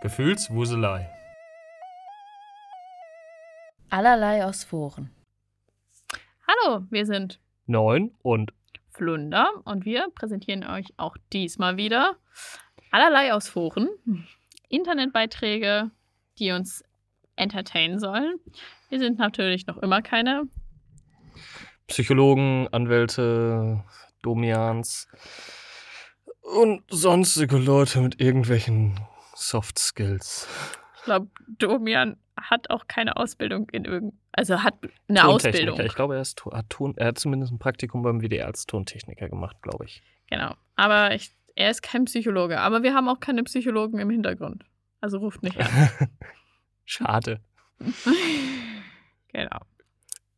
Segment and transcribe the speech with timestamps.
[0.00, 1.10] Gefühlswuselei.
[3.90, 5.10] Allerlei aus Foren.
[6.46, 8.54] Hallo, wir sind Neun und
[8.88, 12.16] Flunder und wir präsentieren euch auch diesmal wieder
[12.90, 13.90] allerlei aus Foren,
[14.70, 15.90] Internetbeiträge,
[16.38, 16.82] die uns
[17.36, 18.38] entertainen sollen.
[18.88, 20.44] Wir sind natürlich noch immer keine
[21.88, 23.84] Psychologen, Anwälte,
[24.22, 25.08] Domians
[26.40, 28.98] und sonstige Leute mit irgendwelchen
[29.40, 30.46] Soft Skills.
[30.96, 34.74] Ich glaube, Domian hat auch keine Ausbildung in irgend, also hat
[35.08, 35.24] eine.
[35.26, 35.80] Ausbildung.
[35.80, 39.28] Ich glaube, er, ist, hat, Ton, er hat zumindest ein Praktikum beim WDR als Tontechniker
[39.28, 40.02] gemacht, glaube ich.
[40.28, 40.54] Genau.
[40.76, 42.60] Aber ich, er ist kein Psychologe.
[42.60, 44.64] Aber wir haben auch keine Psychologen im Hintergrund.
[45.00, 45.88] Also ruft nicht an.
[46.84, 47.40] Schade.
[49.28, 49.60] genau.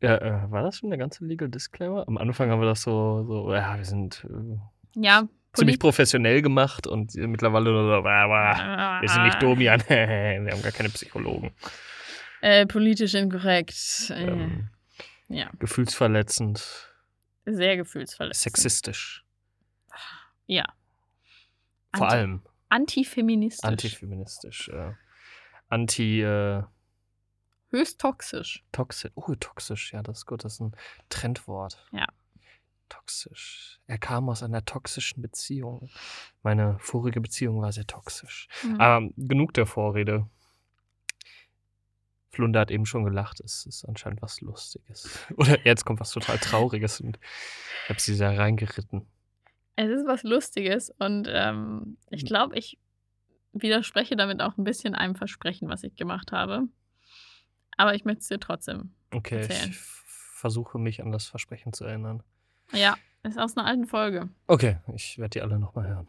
[0.00, 2.06] Ja, äh, war das schon der ganze Legal Disclaimer?
[2.06, 5.28] Am Anfang haben wir das so, so ja, wir sind äh, Ja.
[5.54, 10.62] Ziemlich professionell gemacht und mittlerweile nur so, "Ah, ah, wir sind nicht Domian, wir haben
[10.62, 11.52] gar keine Psychologen.
[12.40, 14.10] Äh, politisch inkorrekt.
[14.10, 14.68] Äh, Ähm,
[15.28, 16.92] ja, gefühlsverletzend,
[17.46, 18.42] sehr gefühlsverletzend.
[18.42, 19.24] sexistisch.
[20.46, 20.64] Ja.
[21.94, 23.68] Vor Anti- allem Antifeministisch.
[23.68, 24.68] antifeministisch.
[24.68, 24.92] Äh,
[25.68, 26.62] anti äh,
[27.70, 28.62] Höchst toxisch.
[28.72, 29.10] toxisch.
[29.14, 30.44] Oh, toxisch, ja, das ist gut.
[30.44, 30.76] Das ist ein
[31.08, 31.86] Trendwort.
[31.92, 32.06] Ja.
[32.92, 33.80] Toxisch.
[33.86, 35.88] Er kam aus einer toxischen Beziehung.
[36.42, 38.48] Meine vorige Beziehung war sehr toxisch.
[38.64, 38.80] Mhm.
[38.80, 40.26] Aber genug der Vorrede.
[42.30, 43.40] Flunder hat eben schon gelacht.
[43.40, 45.18] Es ist anscheinend was Lustiges.
[45.36, 47.18] Oder jetzt kommt was total Trauriges und
[47.84, 49.06] ich habe sie da reingeritten.
[49.76, 51.96] Es ist was Lustiges und ähm, Hm.
[52.10, 52.78] ich glaube, ich
[53.54, 56.68] widerspreche damit auch ein bisschen einem Versprechen, was ich gemacht habe.
[57.76, 58.94] Aber ich möchte es dir trotzdem.
[59.12, 59.70] Okay, Erzählen.
[59.70, 60.02] ich f-
[60.36, 62.22] versuche mich an das Versprechen zu erinnern.
[62.70, 64.28] Ja, ist aus einer alten Folge.
[64.46, 66.06] Okay, ich werde die alle nochmal hören.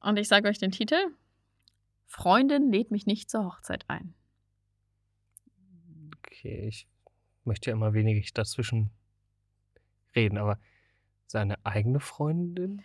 [0.00, 0.96] Und ich sage euch den Titel.
[2.06, 4.14] Freundin lädt mich nicht zur Hochzeit ein.
[6.18, 6.86] Okay, ich
[7.44, 8.90] möchte ja immer wenig dazwischen
[10.14, 10.58] reden, aber
[11.26, 12.82] seine eigene Freundin?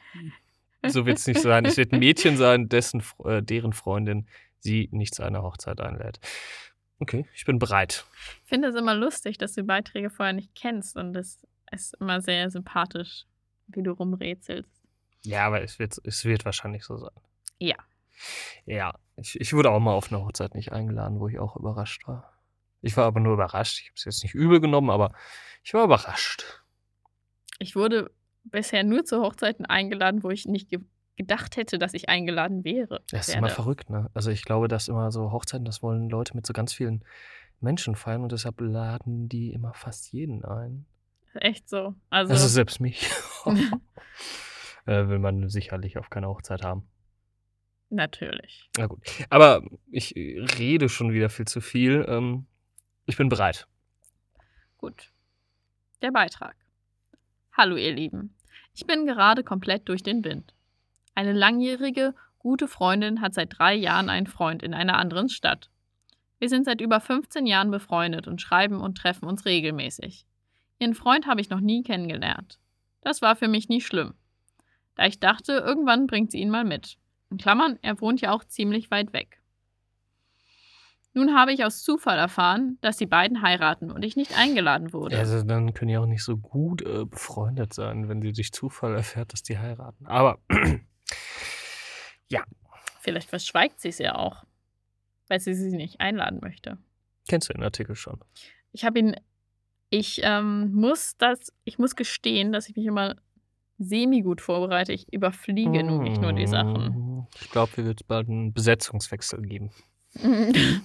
[0.86, 1.66] So wird es nicht sein.
[1.66, 4.28] Es wird ein Mädchen sein, dessen, äh, deren Freundin
[4.60, 6.20] sie nicht zu einer Hochzeit einlädt.
[7.00, 8.06] Okay, ich bin bereit.
[8.44, 12.22] Ich finde es immer lustig, dass du Beiträge vorher nicht kennst und es ist immer
[12.22, 13.26] sehr sympathisch,
[13.68, 14.82] wie du rumrätselst.
[15.24, 17.12] Ja, aber es wird, es wird wahrscheinlich so sein.
[17.60, 17.76] Ja.
[18.66, 22.08] Ja, ich, ich wurde auch mal auf eine Hochzeit nicht eingeladen, wo ich auch überrascht
[22.08, 22.34] war.
[22.82, 23.82] Ich war aber nur überrascht.
[23.82, 25.14] Ich habe es jetzt nicht übel genommen, aber
[25.64, 26.62] ich war überrascht.
[27.60, 28.12] Ich wurde
[28.44, 30.80] bisher nur zu Hochzeiten eingeladen, wo ich nicht ge
[31.18, 33.02] gedacht hätte, dass ich eingeladen wäre.
[33.10, 33.40] Das ist werde.
[33.40, 34.08] immer verrückt, ne?
[34.14, 37.04] Also ich glaube, dass immer so Hochzeiten, das wollen Leute mit so ganz vielen
[37.60, 40.86] Menschen feiern und deshalb laden die immer fast jeden ein.
[41.38, 41.96] Echt so.
[42.10, 43.10] Also, Also selbst mich.
[44.86, 46.88] äh, will man sicherlich auf keine Hochzeit haben.
[47.90, 48.70] natürlich.
[48.78, 49.00] Na gut.
[49.30, 52.06] Aber ich rede schon wieder viel zu viel.
[52.08, 52.48] Ähm,
[53.06, 53.68] ich bin bereit.
[54.78, 55.12] Gut.
[56.02, 56.56] Der Beitrag.
[57.54, 58.36] Hallo ihr Lieben.
[58.74, 60.54] Ich bin gerade komplett durch den Wind.
[61.16, 65.72] Eine langjährige, gute Freundin hat seit drei Jahren einen Freund in einer anderen Stadt.
[66.38, 70.28] Wir sind seit über 15 Jahren befreundet und schreiben und treffen uns regelmäßig.
[70.80, 72.60] Ihren Freund habe ich noch nie kennengelernt.
[73.02, 74.14] Das war für mich nie schlimm.
[74.96, 76.98] Da ich dachte, irgendwann bringt sie ihn mal mit.
[77.30, 79.42] In Klammern, er wohnt ja auch ziemlich weit weg.
[81.14, 85.18] Nun habe ich aus Zufall erfahren, dass die beiden heiraten und ich nicht eingeladen wurde.
[85.18, 88.94] Also dann können die auch nicht so gut äh, befreundet sein, wenn sie durch Zufall
[88.94, 90.06] erfährt, dass die heiraten.
[90.06, 90.40] Aber
[93.08, 94.44] Vielleicht verschweigt sie es ja auch,
[95.30, 96.78] weil sie sie nicht einladen möchte.
[97.30, 98.20] kennst du den Artikel schon?
[98.74, 99.16] Ich habe ihn.
[99.90, 101.54] Ich ähm, muss das.
[101.64, 103.16] Ich muss gestehen, dass ich mich immer
[103.78, 104.92] semi-gut vorbereite.
[104.94, 107.20] Ich überfliege nun nicht nur die Sachen.
[107.20, 109.72] Mm, Ich glaube, wir wird bald einen Besetzungswechsel geben.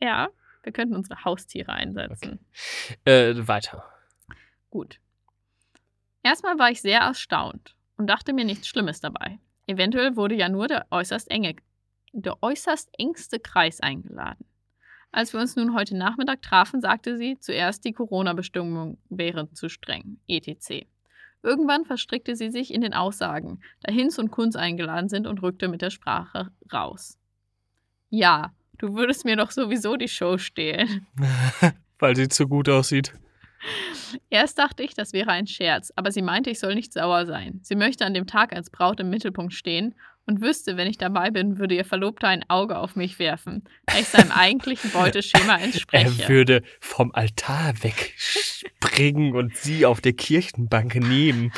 [0.00, 0.28] ja,
[0.62, 2.40] wir könnten unsere Haustiere einsetzen.
[3.04, 3.84] Äh, weiter.
[4.70, 4.98] Gut.
[6.22, 9.38] Erstmal war ich sehr erstaunt und dachte mir nichts Schlimmes dabei.
[9.66, 11.56] Eventuell wurde ja nur der äußerst enge,
[12.12, 14.44] der äußerst engste Kreis eingeladen.
[15.14, 20.16] Als wir uns nun heute Nachmittag trafen, sagte sie, zuerst die Corona-Bestimmungen wären zu streng,
[20.26, 20.86] etc.
[21.42, 25.68] Irgendwann verstrickte sie sich in den Aussagen, da Hinz und Kunz eingeladen sind und rückte
[25.68, 27.18] mit der Sprache raus.
[28.08, 31.06] Ja, du würdest mir doch sowieso die Show stehlen.
[31.98, 33.12] Weil sie zu gut aussieht.
[34.30, 37.60] Erst dachte ich, das wäre ein Scherz, aber sie meinte, ich soll nicht sauer sein.
[37.62, 39.94] Sie möchte an dem Tag als Braut im Mittelpunkt stehen
[40.26, 43.98] und wüsste, wenn ich dabei bin, würde ihr Verlobter ein Auge auf mich werfen, da
[43.98, 46.22] ich seinem eigentlichen Beuteschema entspreche.
[46.22, 51.52] Er würde vom Altar wegspringen und sie auf der Kirchenbank nehmen.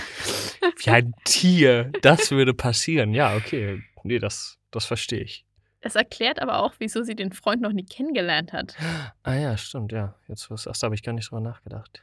[0.78, 1.93] Wie ein Tier.
[2.02, 3.12] Das würde passieren.
[3.12, 3.82] Ja, okay.
[4.02, 5.44] Nee, das, das verstehe ich.
[5.82, 8.75] Das erklärt aber auch, wieso sie den Freund noch nie kennengelernt hat.
[9.22, 10.14] Ah ja, stimmt, ja.
[10.28, 12.02] Jetzt was sagst, habe ich gar nicht drüber nachgedacht.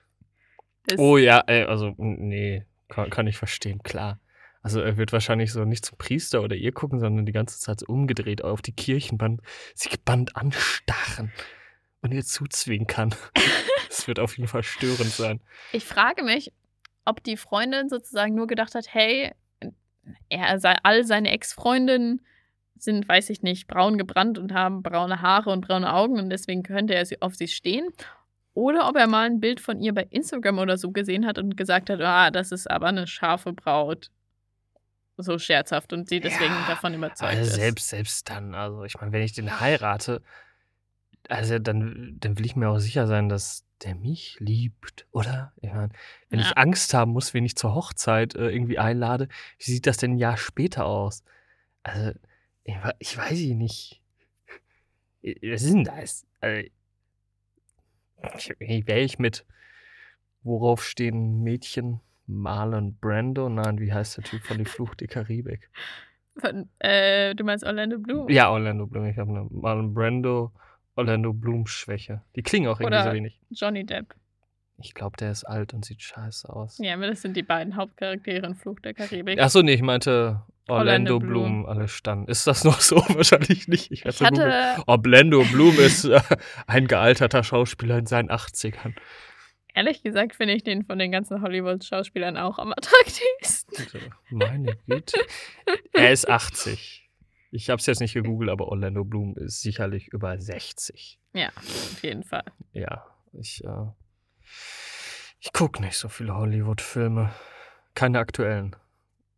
[0.86, 4.20] Das, Oh ja, ey, also nee, kann, kann ich verstehen, klar.
[4.64, 7.80] Also er wird wahrscheinlich so nicht zum Priester oder ihr gucken, sondern die ganze Zeit
[7.80, 9.42] so umgedreht auf die Kirchenband,
[9.74, 11.32] sie gebannt anstarren
[12.02, 13.16] und ihr zuzwinkern.
[13.90, 15.42] Das wird auf jeden Fall störend sein.
[15.74, 16.54] Ich frage mich,
[17.04, 19.32] ob die Freundin sozusagen nur gedacht hat, hey,
[20.30, 22.22] er, sei- all seine Ex-Freundinnen
[22.78, 26.64] sind, weiß ich nicht, braun gebrannt und haben braune Haare und braune Augen und deswegen
[26.64, 27.90] könnte er sie- auf sie stehen.
[28.54, 31.58] Oder ob er mal ein Bild von ihr bei Instagram oder so gesehen hat und
[31.58, 34.10] gesagt hat, ah, das ist aber eine scharfe Braut.
[35.18, 37.54] So scherzhaft und sie deswegen Ja, davon überzeugt Also ist.
[37.56, 40.22] selbst, selbst dann, also ich meine, wenn ich den heirate,
[41.30, 45.54] also dann, dann will ich mir auch sicher sein, dass der mich liebt, oder?
[45.62, 45.90] Ich meine,
[46.30, 46.46] wenn Ja.
[46.46, 49.28] ich Angst haben muss, wen ich zur Hochzeit äh, irgendwie einlade,
[49.58, 51.24] wie sieht das denn ein Jahr später aus?
[51.84, 52.12] Also,
[52.64, 54.02] ich, ich weiß ich nicht.
[55.24, 56.26] Was ist denn das?
[56.40, 56.68] Also,
[58.38, 59.46] ich, ich wäre ich mit,
[60.44, 62.02] worauf stehen Mädchen?
[62.32, 63.50] Marlon Brando?
[63.50, 65.70] Nein, wie heißt der Typ von Die Flucht der Karibik?
[66.38, 68.30] Von, äh, du meinst Orlando Bloom?
[68.30, 69.06] Ja, Orlando Bloom.
[69.06, 70.52] Ich habe eine Marlon Brando,
[70.96, 72.22] Orlando Bloom Schwäche.
[72.36, 73.40] Die klingen auch irgendwie Oder- so wenig.
[73.50, 74.16] Johnny Depp.
[74.84, 76.80] Ich glaube, der ist alt und sieht scheiße aus.
[76.80, 79.40] Ja, aber das sind die beiden Hauptcharaktere in Fluch der Karibik.
[79.40, 81.64] Achso, nee, ich meinte Orlando Orlando, Bloom.
[81.64, 82.32] Bloom, alle standen.
[82.32, 82.96] Ist das noch so?
[83.10, 83.92] Wahrscheinlich nicht.
[83.92, 86.20] Ich, ich hatte, Orlando Bloom ist äh,
[86.66, 88.96] ein gealterter Schauspieler in seinen 80ern.
[89.74, 94.14] Ehrlich gesagt, finde ich den von den ganzen Hollywood-Schauspielern auch am attraktivsten.
[94.30, 95.20] Meine Güte.
[95.94, 97.10] Er ist 80.
[97.52, 101.20] Ich habe es jetzt nicht gegoogelt, aber Orlando Bloom ist sicherlich über 60.
[101.34, 102.46] Ja, auf jeden Fall.
[102.72, 103.86] Ja, ich, äh,
[105.40, 107.34] ich gucke nicht so viele Hollywood-Filme.
[107.94, 108.76] Keine aktuellen.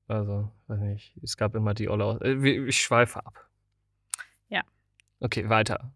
[0.07, 1.15] Also, weiß nicht.
[1.23, 2.19] Es gab immer die Olle.
[2.21, 3.49] Äh, ich schweife ab.
[4.49, 4.61] Ja.
[5.19, 5.91] Okay, weiter.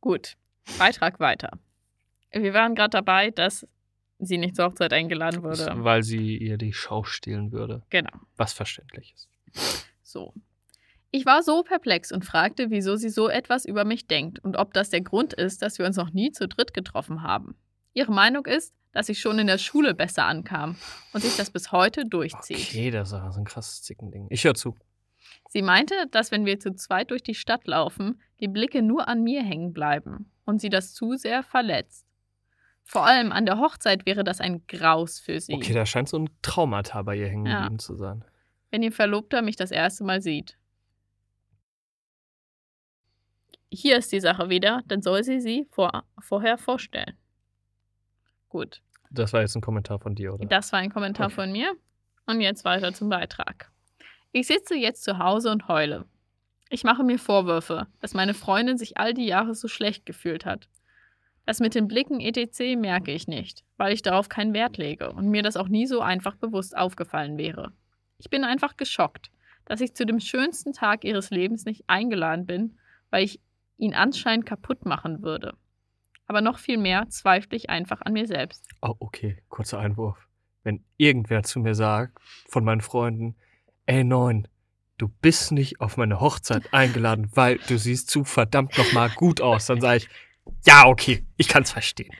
[0.00, 0.36] Gut,
[0.78, 1.50] Beitrag weiter.
[2.32, 3.66] Wir waren gerade dabei, dass
[4.18, 5.66] sie nicht zur Hochzeit eingeladen wurde.
[5.76, 7.82] Weil sie ihr die Schau stehlen würde.
[7.90, 9.28] Genau, Was verständlich ist.
[10.02, 10.32] so.
[11.12, 14.74] Ich war so perplex und fragte, wieso sie so etwas über mich denkt und ob
[14.74, 17.56] das der Grund ist, dass wir uns noch nie zu dritt getroffen haben.
[17.94, 20.76] Ihre Meinung ist, dass ich schon in der Schule besser ankam
[21.12, 22.58] und sich das bis heute durchzieht.
[22.68, 24.26] Okay, das ist ein krasses Zickending.
[24.30, 24.74] Ich höre zu.
[25.48, 29.22] Sie meinte, dass wenn wir zu zweit durch die Stadt laufen, die Blicke nur an
[29.22, 32.05] mir hängen bleiben und sie das zu sehr verletzt.
[32.88, 36.18] Vor allem an der Hochzeit wäre das ein Graus für sie, Okay, da scheint so
[36.18, 37.58] ein Traumata bei ihr hängen Ja.
[37.60, 38.24] geblieben zu sein.
[38.70, 40.56] wenn ihr Verlobter mich das erste Mal sieht.
[43.70, 47.16] Hier ist die Sache wieder, dann soll sie sie vor, vorher vorstellen.
[48.48, 50.46] Gut, Das war jetzt ein Kommentar von dir, oder?
[50.46, 51.34] das war ein Kommentar Okay.
[51.34, 51.72] von mir.
[52.26, 53.70] Und jetzt weiter zum Beitrag.
[54.32, 56.06] Ich sitze jetzt zu Hause und heule.
[56.70, 60.68] Ich mache mir Vorwürfe, dass meine Freundin sich all die Jahre so schlecht gefühlt hat.
[61.46, 62.76] Das mit den Blicken etc.
[62.76, 66.00] merke ich nicht, weil ich darauf keinen Wert lege und mir das auch nie so
[66.00, 67.72] einfach bewusst aufgefallen wäre.
[68.18, 69.30] Ich bin einfach geschockt,
[69.64, 72.76] dass ich zu dem schönsten Tag ihres Lebens nicht eingeladen bin,
[73.10, 73.40] weil ich
[73.78, 75.54] ihn anscheinend kaputt machen würde.
[76.26, 78.66] Aber noch viel mehr zweifle ich einfach an mir selbst.
[78.82, 80.26] Oh, okay, kurzer Einwurf.
[80.64, 83.36] Wenn irgendwer zu mir sagt, von meinen Freunden,
[83.86, 84.48] ey Neun,
[84.98, 89.66] du bist nicht auf meine Hochzeit eingeladen, weil du siehst zu verdammt nochmal gut aus,
[89.66, 90.08] dann sage ich,
[90.64, 92.14] ja, okay, ich kann's verstehen.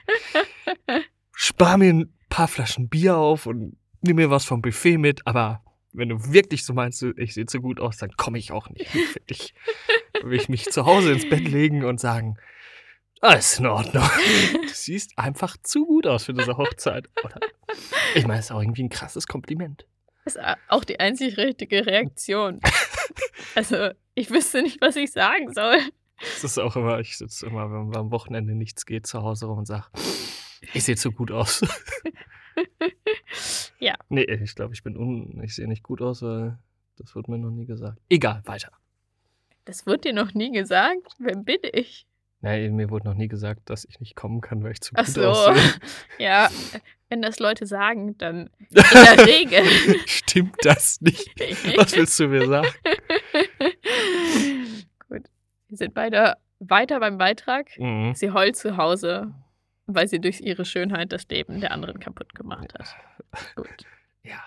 [1.33, 5.63] Spar mir ein paar Flaschen Bier auf und nimm mir was vom Buffet mit, aber
[5.93, 8.87] wenn du wirklich so meinst, ich sehe zu gut aus, dann komme ich auch nicht.
[8.87, 9.53] Für dich
[10.23, 12.37] will ich mich zu Hause ins Bett legen und sagen,
[13.21, 14.03] alles in Ordnung.
[14.51, 17.09] Du siehst einfach zu gut aus für diese Hochzeit.
[17.23, 17.39] Oder?
[18.15, 19.85] Ich meine, es ist auch irgendwie ein krasses Kompliment.
[20.23, 22.61] Das ist auch die einzig richtige Reaktion.
[23.55, 25.79] Also, ich wüsste nicht, was ich sagen soll.
[26.19, 29.59] Es ist auch immer, ich sitze immer, wenn am Wochenende nichts geht, zu Hause rum
[29.59, 29.85] und sage,
[30.73, 31.61] ich sehe zu gut aus.
[33.79, 33.93] Ja.
[34.09, 36.57] Nee, ich glaube, ich bin un, ich sehe nicht gut aus, weil
[36.97, 37.99] das wurde mir noch nie gesagt.
[38.09, 38.71] Egal, weiter.
[39.65, 41.15] Das wird dir noch nie gesagt.
[41.19, 42.07] Wer bin ich?
[42.41, 45.05] Nein, mir wurde noch nie gesagt, dass ich nicht kommen kann, weil ich zu Ach
[45.05, 45.25] gut so.
[45.25, 45.55] aussehe.
[46.19, 46.49] Ja,
[47.09, 49.63] wenn das Leute sagen, dann in der Regel.
[50.07, 51.29] Stimmt das nicht?
[51.77, 52.67] Was willst du mir sagen?
[55.67, 57.77] Wir sind beide weiter beim Beitrag.
[57.77, 58.13] Mhm.
[58.15, 59.33] Sie heult zu Hause
[59.87, 62.95] weil sie durch ihre Schönheit das Leben der anderen kaputt gemacht hat.
[63.55, 63.85] Gut.
[64.23, 64.43] Ja.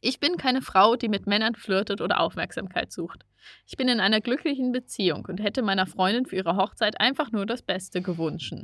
[0.00, 3.24] Ich bin keine Frau, die mit Männern flirtet oder Aufmerksamkeit sucht.
[3.66, 7.46] Ich bin in einer glücklichen Beziehung und hätte meiner Freundin für ihre Hochzeit einfach nur
[7.46, 8.54] das Beste gewünscht.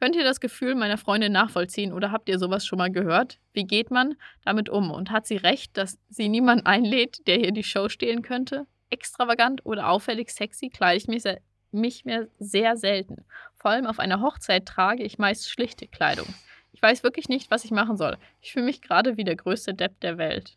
[0.00, 3.38] Könnt ihr das Gefühl meiner Freundin nachvollziehen oder habt ihr sowas schon mal gehört?
[3.52, 4.90] Wie geht man damit um?
[4.90, 8.66] Und hat sie recht, dass sie niemanden einlädt, der hier die Show stehlen könnte?
[8.94, 11.40] Extravagant oder auffällig sexy kleide ich mich, se
[11.72, 13.24] mich mehr sehr selten.
[13.56, 16.26] Vor allem auf einer Hochzeit trage ich meist schlichte Kleidung.
[16.72, 18.16] Ich weiß wirklich nicht, was ich machen soll.
[18.40, 20.56] Ich fühle mich gerade wie der größte Depp der Welt.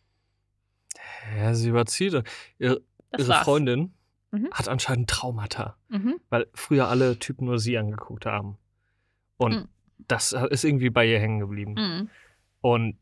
[1.38, 2.14] Ja, sie überzieht.
[2.60, 2.82] Ihre,
[3.18, 3.34] ihre.
[3.44, 3.94] Freundin
[4.32, 4.50] Mhm.
[4.52, 6.20] hat anscheinend Traumata, Mhm.
[6.30, 8.58] weil früher alle Typen nur sie angeguckt haben.
[9.38, 9.70] Und Mhm.
[10.00, 11.74] das ist irgendwie bei ihr hängen geblieben.
[11.76, 12.10] Mhm.
[12.62, 12.98] Und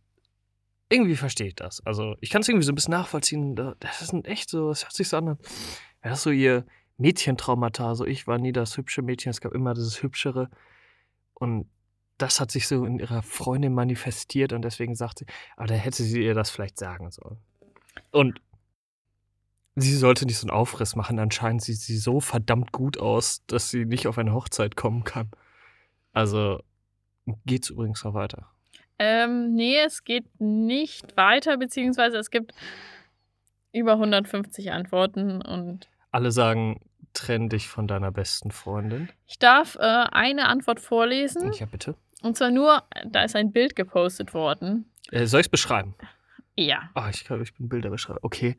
[0.89, 1.85] irgendwie verstehe ich das.
[1.85, 3.55] Also ich kann es irgendwie so ein bisschen nachvollziehen.
[3.55, 5.25] Da- Das ist echt so, es hört sich so an.
[5.25, 5.37] wäre
[6.01, 6.65] Das ist so ihr
[6.97, 7.87] Mädchentraumata.
[7.87, 10.49] Also ich war nie das hübsche Mädchen, es gab immer dieses Hübschere.
[11.33, 11.67] Und
[12.17, 15.25] das hat sich so in ihrer Freundin manifestiert und deswegen sagt sie,
[15.57, 17.37] aber da hätte sie ihr das vielleicht sagen sollen.
[18.11, 18.39] Und
[19.75, 21.19] sie sollte nicht so einen Aufriss machen.
[21.19, 25.29] Anscheinend sieht sie so verdammt gut aus, dass sie nicht auf eine Hochzeit kommen kann.
[26.13, 26.61] Also
[27.45, 28.49] geht's übrigens noch weiter.
[28.99, 32.53] Ähm, nee, es geht nicht weiter, beziehungsweise es gibt
[33.73, 36.79] über 150 Antworten und Alle sagen,
[37.13, 39.09] trenn dich von deiner besten Freundin.
[39.27, 41.51] ich darf äh, eine Antwort vorlesen.
[41.53, 41.95] Ja, bitte.
[42.21, 44.89] Und zwar nur, da ist ein Bild gepostet worden.
[45.11, 45.93] Äh, soll ich es beschreiben?
[46.55, 46.89] Ja.
[46.93, 48.19] Ah, ich glaube, ich bin Bilderbeschreiber.
[48.21, 48.57] Okay.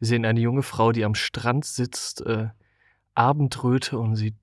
[0.00, 2.48] Wir sehen eine junge Frau, die am Strand sitzt, äh,
[3.14, 4.34] Abendröte und sie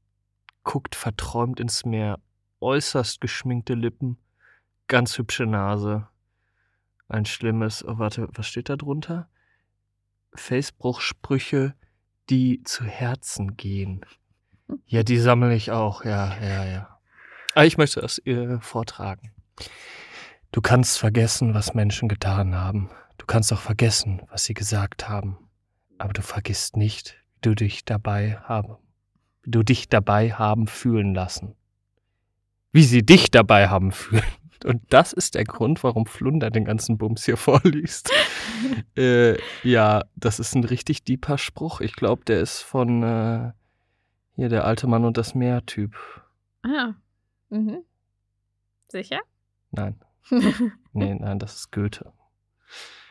[0.64, 2.20] guckt verträumt ins Meer.
[2.62, 4.18] Äußerst geschminkte Lippen,
[4.88, 6.08] ganz hübsche Nase.
[7.08, 9.30] Ein schlimmes, oh, warte, was steht da drunter?
[10.34, 11.76] Facebruchsprüche,
[12.30, 14.06] die zu Herzen gehen.
[14.88, 17.00] Ja, die sammle ich auch, ja, ja, ja.
[17.54, 19.32] Ah, ich möchte das ihr vortragen.
[20.52, 22.90] Du kannst vergessen, was Menschen getan haben.
[23.18, 25.38] Du kannst auch vergessen, was sie gesagt haben.
[25.98, 28.78] Aber du vergisst nicht, wie du dich dabei haben,
[29.44, 31.56] wie du dich dabei haben fühlen lassen.
[32.72, 34.24] Wie sie dich dabei haben fühlen.
[34.64, 38.12] Und das ist der Grund, warum Flunder den ganzen Bums hier vorliest.
[38.98, 41.82] äh, ja, das ist ein richtig deeper Spruch.
[41.82, 43.52] Ich glaube, der ist von äh,
[44.36, 45.96] hier der alte Mann und das Meer-Typ.
[46.64, 46.94] Ah.
[47.50, 47.80] Mhm.
[48.88, 49.20] Sicher?
[49.72, 50.00] Nein,
[50.94, 52.14] nee, nein, das ist Goethe.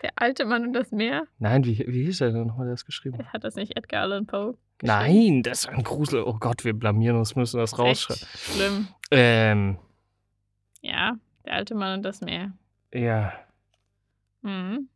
[0.02, 1.24] Der alte Mann und das Meer?
[1.38, 3.32] Nein, wie, wie hieß er denn nochmal, der das geschrieben hat?
[3.32, 4.56] Hat das nicht Edgar Allan Poe?
[4.78, 4.98] geschrieben?
[4.98, 6.22] Nein, das ist ein Grusel.
[6.24, 8.26] Oh Gott, wir blamieren uns, müssen das rausschreiben.
[8.34, 8.88] Schlimm.
[9.10, 9.78] Ähm,
[10.82, 12.52] Ja, der alte Mann und das Meer.
[12.92, 13.32] ja,
[14.42, 14.88] Mhm.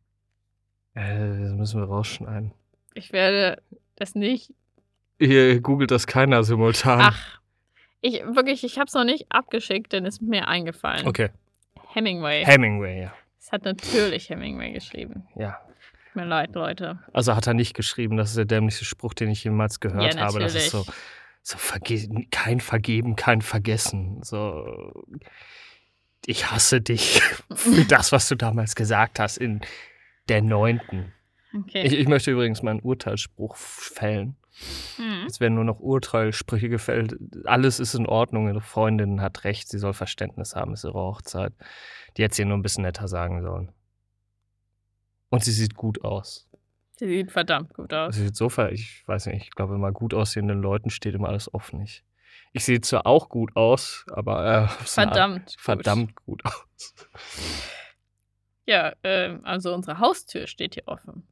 [0.93, 2.51] äh, das müssen wir rausschneiden.
[2.93, 3.61] Ich werde
[3.95, 4.53] das nicht.
[5.19, 6.99] Hier googelt das keiner simultan.
[7.01, 7.39] Ach,
[8.01, 11.07] ich wirklich, ich habe es noch nicht abgeschickt, denn es ist mir eingefallen.
[11.07, 11.29] Okay,
[11.93, 12.45] Hemingway.
[12.45, 13.13] Hemingway, ja.
[13.39, 15.27] Es hat natürlich Hemingway geschrieben.
[15.35, 15.59] Ja,
[16.05, 16.99] Tut mir leid, Leute.
[17.13, 18.15] also hat er nicht geschrieben.
[18.17, 20.39] Das ist der dämlichste Spruch, den ich jemals gehört Ja, habe.
[20.39, 20.85] Das ist so,
[21.41, 24.21] so verge kein Vergeben, kein Vergessen.
[24.23, 25.05] So,
[26.25, 27.21] ich hasse dich
[27.53, 29.61] für das, was du damals gesagt hast in
[30.27, 31.13] der neunten.
[31.55, 31.83] Okay.
[31.83, 34.35] Ich, ich möchte übrigens meinen Urteilsspruch fällen.
[34.97, 35.25] Hm.
[35.25, 37.15] Es werden nur noch Urteilssprüche gefällt.
[37.45, 38.47] Alles ist in Ordnung.
[38.47, 39.69] Ihre Freundin hat recht.
[39.69, 40.73] Sie soll Verständnis haben.
[40.73, 41.53] Es ist ihre Hochzeit.
[42.17, 43.71] Die hätte sie nur ein bisschen netter sagen sollen.
[45.29, 46.49] Und sie sieht gut aus.
[46.97, 48.15] Sie sieht verdammt gut aus.
[48.15, 51.29] Sie sieht so ver ich weiß nicht, ich glaube immer gut aussehenden Leuten steht immer
[51.29, 51.81] alles offen.
[51.81, 52.03] Ich,
[52.51, 55.45] ich sehe zwar auch gut aus, aber äh, Art- Verdammt.
[55.45, 55.55] gut.
[55.61, 56.93] verdammt gut aus.
[58.65, 61.27] Ja, ähm, also unsere Haustür steht hier offen.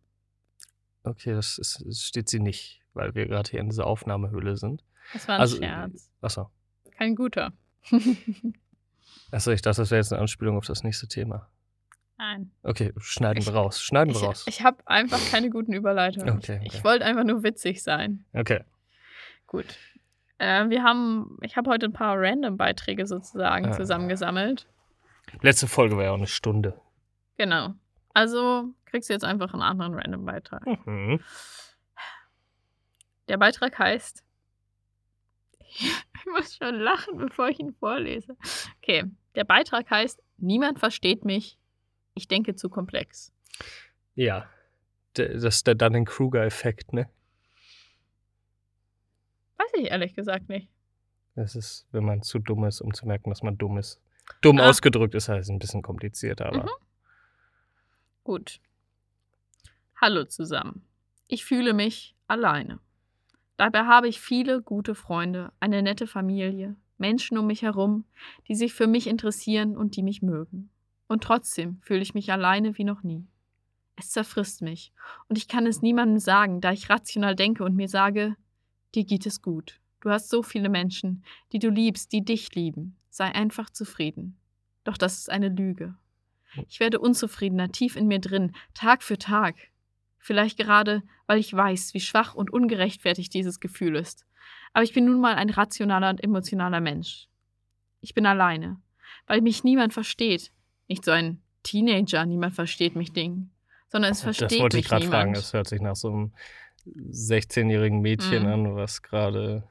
[1.04, 4.84] Okay, das, ist, das steht sie nicht, weil wir gerade hier in dieser Aufnahmehöhle sind.
[5.14, 6.10] Das war ein Also, Scherz.
[6.22, 6.50] Achso.
[6.98, 7.54] Kein guter.
[9.32, 11.50] Achso, ich dachte, das wäre jetzt eine Anspielung auf das nächste Thema.
[12.18, 12.52] Nein.
[12.64, 13.82] Okay, schneiden Ich- wir raus.
[13.82, 14.46] Schneiden Ich, wir raus.
[14.48, 16.38] ich habe einfach keine guten Überleitungen.
[16.38, 16.70] Okay, okay.
[16.74, 18.26] ich wollte einfach nur witzig sein.
[18.34, 18.64] Okay.
[19.46, 19.66] Gut.
[20.39, 23.72] Äh, wir haben, ich habe heute ein paar Random-Beiträge sozusagen Ah.
[23.72, 24.67] zusammengesammelt.
[25.41, 26.79] Letzte Folge war ja auch eine Stunde.
[27.38, 27.74] Genau.
[28.13, 30.65] Also kriegst du jetzt einfach einen anderen Random-Beitrag.
[30.88, 31.20] Mhm.
[33.27, 34.24] Der Beitrag heißt.
[36.20, 38.36] Ich muss schon lachen, bevor ich ihn vorlese.
[38.77, 41.58] Okay, der Beitrag heißt Niemand versteht mich.
[42.15, 43.32] Ich denke zu komplex.
[44.15, 44.50] Ja.
[45.13, 47.10] Das ist der Dunning-Kruger-Effekt, ne?
[49.58, 50.70] Weiß ich ehrlich gesagt nicht.
[51.36, 54.02] Das ist, wenn man zu dumm ist, um zu merken, dass man dumm ist.
[54.42, 54.70] Dumm Ah.
[54.70, 56.64] ausgedrückt ist halt ein bisschen komplizierter, aber.
[56.64, 56.70] Mhm.
[58.24, 58.60] Gut.
[60.02, 60.86] Hallo zusammen.
[61.28, 62.80] Ich fühle mich alleine.
[63.58, 68.06] Dabei habe ich viele gute Freunde, eine nette Familie, Menschen um mich herum,
[68.48, 70.70] die sich für mich interessieren und die mich mögen.
[71.08, 73.26] Und trotzdem fühle ich mich alleine wie noch nie.
[73.96, 74.92] Es zerfrisst mich,
[75.28, 78.36] und ich kann es niemandem sagen, da ich rational denke und mir sage,
[78.98, 79.80] dir geht es gut.
[80.01, 81.24] Du hast so viele Menschen,
[81.54, 82.98] die du liebst, die dich lieben.
[83.10, 84.38] Sei einfach zufrieden.
[84.84, 85.96] Doch das ist eine Lüge.
[86.68, 89.56] Ich werde unzufriedener tief in mir drin, Tag für Tag.
[90.18, 94.25] Vielleicht gerade, weil ich weiß, wie schwach und ungerechtfertigt dieses Gefühl ist.
[94.74, 97.27] Aber ich bin nun mal ein rationaler und emotionaler Mensch.
[98.01, 98.80] Ich bin alleine,
[99.27, 100.51] weil mich niemand versteht.
[100.88, 103.50] Nicht so ein Teenager, niemand versteht mich Ding,
[103.89, 105.22] sondern es versteht das wollte ich mich gerade niemand.
[105.22, 105.34] fragen.
[105.34, 106.34] Das hört sich nach so einem
[106.96, 108.50] 16-jährigen Mädchen Mhm.
[108.50, 109.63] an, was gerade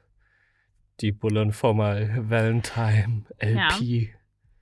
[1.01, 4.13] die Bullen von mal Valentine LP.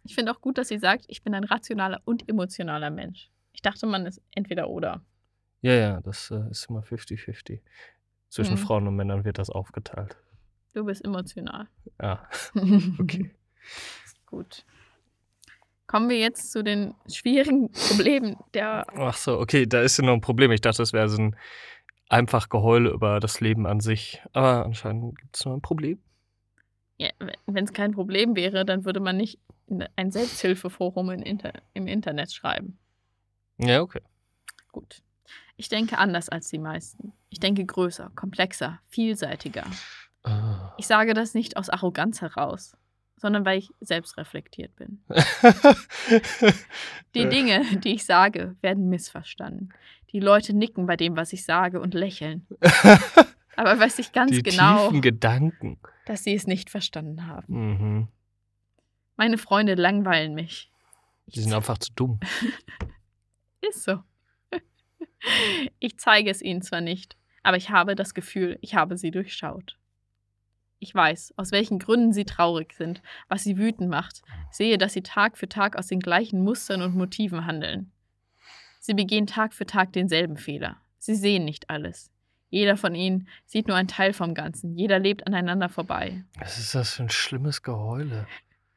[0.03, 3.29] Ich finde auch gut, dass sie sagt, ich bin ein rationaler und emotionaler Mensch.
[3.53, 5.01] Ich dachte, man ist entweder oder.
[5.61, 7.59] Ja, ja, das äh, ist immer 50-50.
[8.29, 8.57] Zwischen Mhm.
[8.59, 10.17] Frauen und Männern wird das aufgeteilt.
[10.73, 11.67] Du bist emotional.
[11.97, 12.19] Ah,
[12.99, 13.31] okay.
[14.25, 14.65] Gut.
[15.87, 18.85] Kommen wir jetzt zu den schwierigen Problemen der.
[18.95, 20.51] Ach so, okay, da ist ja noch ein Problem.
[20.51, 21.35] Ich dachte, das wäre so ein
[22.09, 24.21] einfach Geheule über das Leben an sich.
[24.33, 25.99] Aber anscheinend gibt es noch ein Problem.
[26.97, 27.09] Ja,
[27.45, 31.87] Wenn es kein Problem wäre, dann würde man nicht in ein Selbsthilfeforum in Inter im
[31.87, 32.77] Internet schreiben.
[33.57, 34.01] Ja, okay.
[34.71, 35.01] Gut.
[35.57, 37.13] Ich denke anders als die meisten.
[37.29, 39.65] Ich denke größer, komplexer, vielseitiger.
[40.23, 40.73] Ah.
[40.77, 42.75] Ich sage das nicht aus Arroganz heraus,
[43.17, 45.03] sondern weil ich selbst reflektiert bin.
[47.15, 49.73] Die Dinge, die ich sage, werden missverstanden.
[50.15, 52.47] Die Leute nicken bei dem, was ich sage und lächeln.
[53.57, 55.77] Aber weiß ich ganz Die genau, tiefen Gedanken.
[56.05, 57.53] dass sie es nicht verstanden haben.
[57.53, 58.07] Mhm.
[59.17, 60.71] Meine Freunde langweilen mich.
[61.27, 62.21] Die sind einfach zu dumm.
[63.69, 63.99] Ist so.
[65.79, 69.77] Ich zeige es ihnen zwar nicht, aber ich habe das Gefühl, ich habe sie durchschaut.
[70.79, 75.03] Ich weiß, aus welchen Gründen sie traurig sind, was sie wütend macht, sehe, dass sie
[75.03, 77.91] Tag für Tag aus den gleichen Mustern und Motiven handeln.
[78.85, 80.77] Sie begehen Tag für Tag denselben Fehler.
[80.99, 82.11] Sie sehen nicht alles.
[82.51, 84.77] Jeder von ihnen sieht nur einen Teil vom Ganzen.
[84.77, 86.23] Jeder lebt aneinander vorbei.
[86.37, 88.27] Was ist das für ein schlimmes Geheule?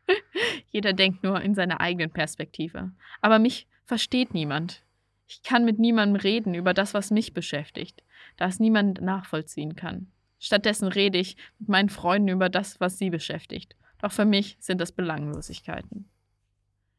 [0.70, 2.90] Jeder denkt nur in seiner eigenen Perspektive.
[3.20, 4.82] Aber mich versteht niemand.
[5.26, 8.02] Ich kann mit niemandem reden über das, was mich beschäftigt,
[8.38, 10.10] da es niemand nachvollziehen kann.
[10.38, 13.76] Stattdessen rede ich mit meinen Freunden über das, was sie beschäftigt.
[14.00, 16.08] Doch für mich sind das Belanglosigkeiten.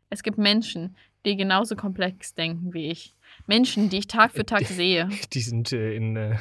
[0.10, 0.95] Es gibt Menschen,
[1.26, 3.15] die genauso komplex denken wie ich.
[3.45, 5.10] Menschen, die ich Tag für Tag sehe.
[5.34, 6.15] Die sind äh, in.
[6.15, 6.38] Äh,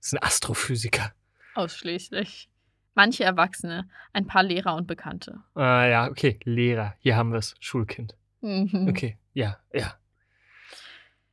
[0.00, 1.12] sind Astrophysiker.
[1.54, 2.48] Ausschließlich.
[2.94, 5.40] Manche Erwachsene, ein paar Lehrer und Bekannte.
[5.54, 6.38] Ah, ja, okay.
[6.44, 6.94] Lehrer.
[6.98, 7.54] Hier haben wir es.
[7.60, 8.14] Schulkind.
[8.40, 8.86] Mhm.
[8.88, 9.18] Okay.
[9.34, 9.94] Ja, ja.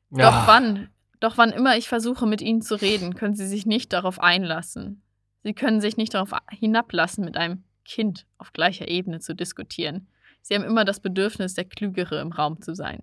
[0.10, 3.94] Doch wann, doch wann immer ich versuche, mit ihnen zu reden, können sie sich nicht
[3.94, 5.02] darauf einlassen.
[5.44, 10.08] Sie können sich nicht darauf hinablassen, mit einem Kind auf gleicher Ebene zu diskutieren.
[10.44, 13.02] Sie haben immer das Bedürfnis, der Klügere im Raum zu sein.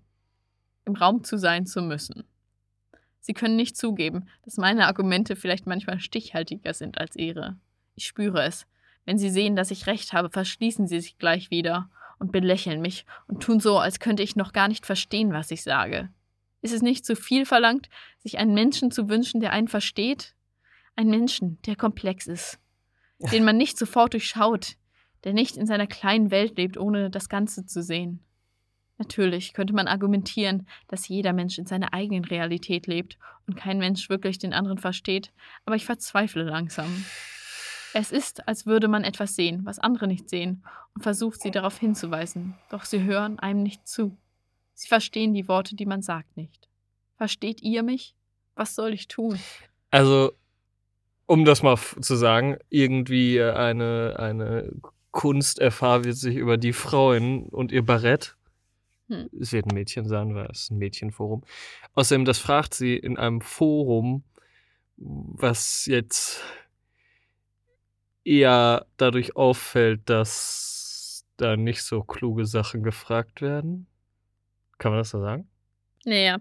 [0.85, 2.25] Im Raum zu sein zu müssen.
[3.21, 7.57] Sie können nicht zugeben, dass meine Argumente vielleicht manchmal stichhaltiger sind als ihre.
[7.95, 8.67] Ich spüre es.
[9.07, 13.07] Wenn sie sehen, dass ich recht habe, verschließen sie sich gleich wieder und belächeln mich
[13.27, 16.11] und tun so, als könnte ich noch gar nicht verstehen, was ich sage.
[16.61, 20.35] Ist es nicht zu viel verlangt, sich einen Menschen zu wünschen, der einen versteht?
[20.95, 22.59] Ein Menschen, der komplex ist,
[23.33, 24.77] den man nicht sofort durchschaut,
[25.25, 28.21] der nicht in seiner kleinen Welt lebt, ohne das Ganze zu sehen.
[28.99, 34.11] Natürlich könnte man argumentieren, dass jeder Mensch in seiner eigenen Realität lebt und kein Mensch
[34.11, 35.33] wirklich den anderen versteht,
[35.65, 37.05] aber ich verzweifle langsam.
[37.95, 40.63] Es ist, als würde man etwas sehen, was andere nicht sehen,
[40.95, 44.17] und versucht sie darauf hinzuweisen, doch sie hören einem nicht zu.
[44.75, 46.69] Sie verstehen die Worte, die man sagt, nicht.
[47.17, 48.15] Versteht ihr mich?
[48.55, 49.39] Was soll ich tun?
[49.91, 50.33] Also,
[51.27, 54.73] um das mal zu sagen, irgendwie eine, eine
[55.13, 58.37] Kunst-FH wird sich über die freuen und ihr Barett.
[59.09, 59.29] Hm.
[59.39, 61.43] Es wird ein Mädchen sein, weil es ein Mädchenforum.
[61.95, 64.23] Außerdem, das fragt sie in einem Forum,
[64.97, 66.43] was jetzt
[68.25, 73.87] eher dadurch auffällt, dass da nicht so kluge Sachen gefragt werden.
[74.79, 75.49] Kann man das so sagen?
[76.05, 76.39] Naja,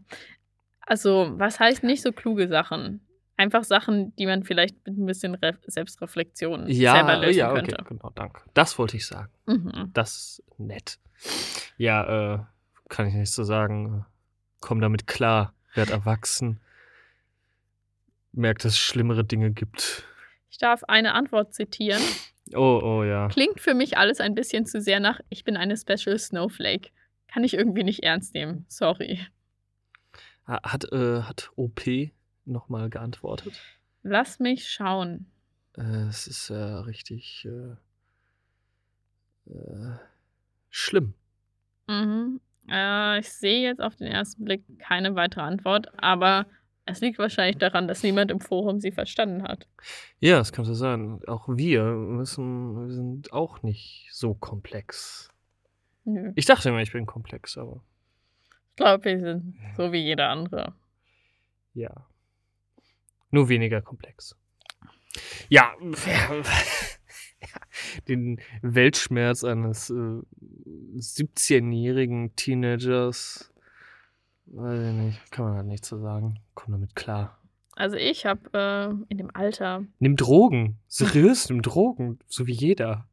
[0.81, 3.01] also, was heißt nicht so kluge Sachen?
[3.39, 7.61] Einfach Sachen, die man vielleicht mit ein bisschen Re Selbstreflexion selber Ja, lösen ja, okay,
[7.71, 7.83] könnte.
[7.87, 8.41] genau, danke.
[8.53, 9.31] Das wollte ich sagen.
[9.45, 9.91] Mhm.
[9.93, 10.99] Das ist nett.
[11.77, 12.39] Ja, äh,
[12.89, 14.05] kann ich nicht so sagen.
[14.59, 16.59] Komm damit klar, werd erwachsen.
[18.33, 20.03] Merkt, dass es schlimmere Dinge gibt.
[20.49, 22.01] Ich darf eine Antwort zitieren.
[22.53, 23.29] Oh, oh ja.
[23.29, 26.89] Klingt für mich alles ein bisschen zu sehr nach, ich bin eine Special Snowflake.
[27.31, 28.65] Kann ich irgendwie nicht ernst nehmen.
[28.67, 29.19] Sorry.
[30.45, 31.81] Ha- Hat, äh, hat OP
[32.49, 33.53] nochmal geantwortet?
[34.03, 35.25] Lass mich schauen.
[35.77, 37.45] Äh, es ist ja richtig.
[37.45, 37.75] Äh,
[39.51, 39.95] äh,
[40.69, 41.13] schlimm.
[41.87, 42.39] Mhm.
[42.69, 46.45] Äh, ich sehe jetzt auf den ersten Blick keine weitere Antwort, aber
[46.85, 49.67] es liegt wahrscheinlich daran, dass niemand im Forum sie verstanden hat.
[50.19, 51.19] Ja, das kann so sein.
[51.27, 55.29] Auch wir müssen, wir sind auch nicht so komplex.
[56.05, 56.31] Nö.
[56.35, 57.83] Ich dachte immer, ich bin komplex, aber
[58.71, 60.73] Ich glaube, wir sind so wie jeder andere.
[61.73, 61.91] ja.
[63.31, 64.35] Nur weniger komplex.
[65.49, 65.73] Ja,
[68.07, 70.21] den Weltschmerz eines äh,
[70.97, 73.51] 17-jährigen Teenagers,
[74.45, 76.39] weiß ich nicht, kann man halt nicht so sagen.
[76.53, 77.37] Komm damit klar.
[77.75, 80.77] Also ich habe äh, in dem Alter, Nimm Drogen.
[80.87, 82.19] Seriös, nimm Drogen.
[82.27, 83.07] So wie jeder.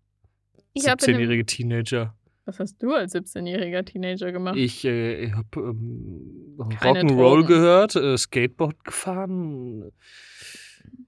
[0.72, 2.14] ich habe in dem, 17-jährige Teenager.
[2.46, 4.56] Was hast du als 17-jähriger Teenager gemacht?
[4.56, 9.90] Ich, äh, ich habe ähm, Rock'n'Roll gehört, äh, Skateboard gefahren,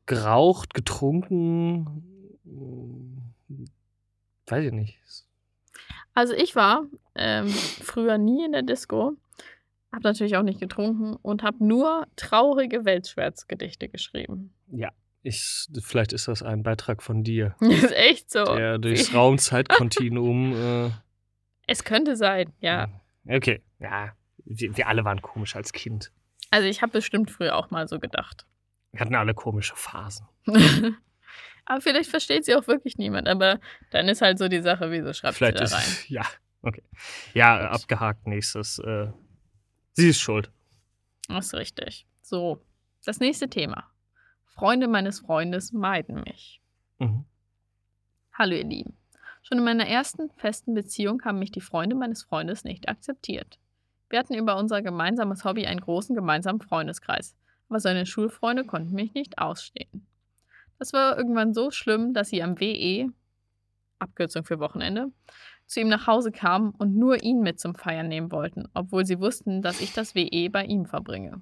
[0.06, 2.02] geraucht, getrunken.
[2.44, 4.98] äh, Weiß ich nicht.
[6.14, 9.12] Also ich war ähm, früher nie in der Disco,
[9.92, 14.52] habe natürlich auch nicht getrunken und habe nur traurige Weltschmerzgedichte geschrieben.
[15.22, 18.44] Ich, vielleicht ist das ein Beitrag von dir, Das ist echt so.
[18.44, 20.52] der durchs Raum-Zeit-Kontinuum.
[20.54, 20.90] Äh,
[21.68, 22.88] Es könnte sein, ja.
[23.28, 24.12] Okay, ja.
[24.44, 26.10] Wir, wir alle waren komisch als Kind.
[26.50, 28.46] Also ich habe bestimmt früher auch mal so gedacht.
[28.92, 30.26] Wir hatten alle komische Phasen.
[31.66, 33.28] aber vielleicht versteht sie auch wirklich niemand.
[33.28, 35.84] Aber dann ist halt so die Sache, wieso schreibt Vielleicht sie da rein?
[35.84, 36.08] ist.
[36.10, 36.24] Ja,
[36.62, 36.82] okay.
[37.34, 37.82] Ja, Gut.
[37.82, 38.78] abgehakt nächstes.
[38.78, 39.12] Äh,
[39.92, 40.50] sie ist schuld.
[41.28, 42.06] Das ist richtig.
[42.22, 42.64] So,
[43.04, 43.90] das nächste Thema.
[44.46, 46.62] Freunde meines Freundes meiden mich.
[46.98, 47.26] Mhm.
[48.32, 48.97] Hallo ihr Lieben.
[49.48, 53.58] Schon in meiner ersten festen Beziehung haben mich die Freunde meines Freundes nicht akzeptiert.
[54.10, 57.34] Wir hatten über unser gemeinsames Hobby einen großen gemeinsamen Freundeskreis,
[57.70, 60.06] aber seine Schulfreunde konnten mich nicht ausstehen.
[60.78, 63.08] Das war irgendwann so schlimm, dass sie am WE,
[63.98, 65.12] Abkürzung für Wochenende,
[65.64, 69.18] zu ihm nach Hause kamen und nur ihn mit zum Feiern nehmen wollten, obwohl sie
[69.18, 71.40] wussten, dass ich das WE bei ihm verbringe.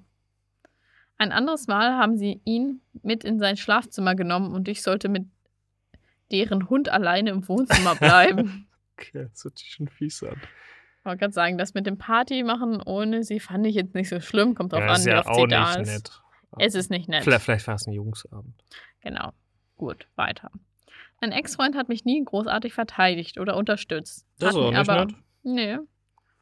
[1.17, 5.25] Ein anderes Mal haben sie ihn mit in sein Schlafzimmer genommen und ich sollte mit
[6.31, 8.63] deren Hund alleine im Wohnzimmer bleiben.
[8.99, 10.41] Okay, das hört sich schon fies an.
[10.99, 14.09] Ich wollte gerade sagen, das mit dem Party machen ohne sie fand ich jetzt nicht
[14.09, 14.55] so schlimm.
[14.55, 15.87] Kommt drauf ja, an, wie ja oft sie nicht da ist.
[15.87, 16.21] nett.
[16.57, 17.23] Es ist nicht nett.
[17.23, 18.55] Vielleicht, vielleicht war es ein Jungsabend.
[19.01, 19.33] Genau.
[19.77, 20.49] Gut, weiter.
[21.21, 24.25] Mein Ex-Freund hat mich nie großartig verteidigt oder unterstützt.
[24.39, 25.15] Das ist auch nicht aber, nett.
[25.43, 25.77] Nee.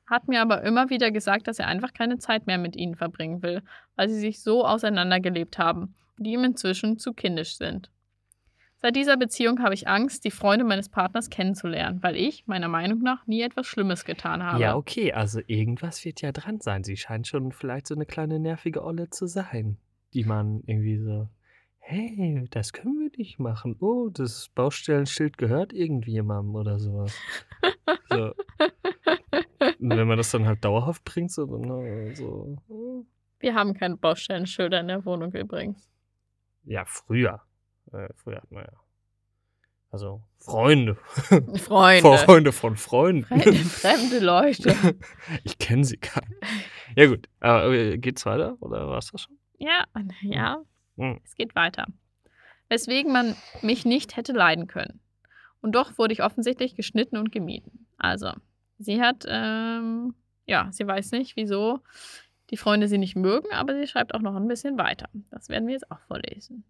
[0.08, 3.42] Hat mir aber immer wieder gesagt, dass er einfach keine Zeit mehr mit ihnen verbringen
[3.42, 3.64] will,
[3.96, 7.90] weil sie sich so auseinandergelebt haben und ihm inzwischen zu kindisch sind.
[8.86, 13.00] Seit dieser Beziehung habe ich Angst, die Freunde meines Partners kennenzulernen, weil ich, meiner Meinung
[13.00, 14.62] nach, nie etwas Schlimmes getan habe.
[14.62, 16.84] Ja, okay, also irgendwas wird ja dran sein.
[16.84, 19.80] Sie scheint schon vielleicht so eine kleine nervige Olle zu sein,
[20.14, 21.28] die man irgendwie so,
[21.80, 23.76] hey, das können wir nicht machen.
[23.80, 27.12] Oh, das Baustellenschild gehört irgendjemandem oder sowas.
[28.12, 28.36] so.
[29.80, 31.48] Und wenn man das dann halt dauerhaft bringt, so,
[32.14, 33.08] so hm.
[33.40, 35.90] Wir haben keine Baustellenschilder in der Wohnung übrigens.
[36.66, 37.42] ja, früher.
[37.94, 38.80] Äh, früher hatten wir ja.
[39.92, 40.96] Also Freunde.
[41.58, 42.18] Freunde.
[42.18, 43.26] Freunde von Freunden.
[43.26, 44.76] Fremde, fremde Leute.
[45.44, 46.42] ich kenne sie gar nicht.
[46.96, 49.38] Ja gut, aber äh, geht's weiter oder war es das schon?
[49.58, 49.86] Ja,
[50.22, 50.62] ja,
[50.98, 51.20] Hm.
[51.24, 51.86] es geht weiter.
[52.68, 55.00] Weswegen man mich nicht hätte leiden können.
[55.62, 57.88] Und doch wurde ich offensichtlich geschnitten und gemieden.
[57.98, 58.32] Also,
[58.80, 60.14] sie hat, ähm,
[60.46, 61.80] ja, sie weiß nicht, wieso
[62.50, 65.08] die Freunde sie nicht mögen, aber sie schreibt auch noch ein bisschen weiter.
[65.32, 66.64] Das werden wir jetzt auch vorlesen.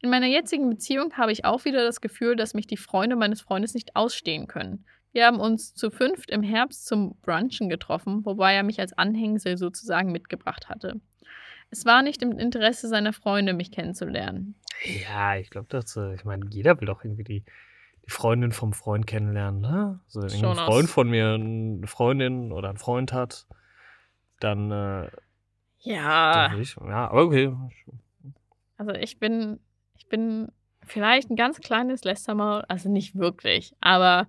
[0.00, 3.40] In meiner jetzigen Beziehung habe ich auch wieder das Gefühl, dass mich die Freunde meines
[3.40, 4.84] Freundes nicht ausstehen können.
[5.12, 9.56] Wir haben uns zu fünft im Herbst zum Brunchen getroffen, wobei er mich als Anhängsel
[9.56, 11.00] sozusagen mitgebracht hatte.
[11.70, 14.54] Es war nicht im Interesse seiner Freunde, mich kennenzulernen.
[14.84, 17.44] Ja, ich glaube, das, äh, ich meine, jeder will doch irgendwie die,
[18.06, 20.00] die Freundin vom Freund kennenlernen, ne?
[20.04, 23.46] Also wenn aus- Freund von mir eine Freundin oder einen Freund hat,
[24.38, 25.08] dann, äh,
[25.80, 26.48] Ja.
[26.50, 27.52] dann ich, ja, aber okay.
[28.76, 29.60] Also ich bin,
[29.96, 30.48] ich bin
[30.82, 34.26] vielleicht ein ganz kleines Lästermaul, also nicht wirklich, aber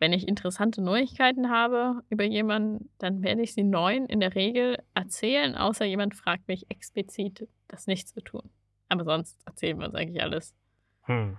[0.00, 4.78] wenn ich interessante Neuigkeiten habe über jemanden, dann werde ich sie neuen in der Regel
[4.94, 8.48] erzählen, außer jemand fragt mich explizit, das nicht zu tun.
[8.88, 10.54] Aber sonst erzählen wir uns eigentlich alles.
[11.02, 11.36] Hm.